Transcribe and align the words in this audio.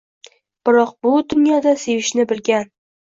Biroq 0.69 0.95
bu 1.07 1.13
dunyoda 1.33 1.75
sevishni 1.85 2.27
bilgan 2.33 2.67